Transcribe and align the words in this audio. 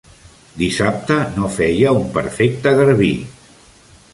Dissabte 0.61 1.17
no 1.35 1.49
feia 1.57 1.93
un 1.99 2.09
perfecte 2.17 2.73
garbí. 2.81 3.13